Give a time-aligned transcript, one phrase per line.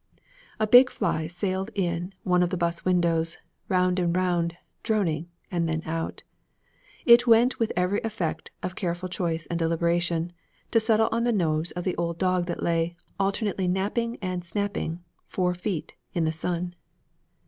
[0.59, 3.37] A big fly sailed in one of the 'bus windows,
[3.69, 6.23] round and round, droning, and then out;
[7.05, 10.31] it went with every effect of careful choice and deliberation,
[10.71, 15.03] to settle on the nose of the old dog that lay, alternately napping and snapping,
[15.27, 16.73] four feet in the sun.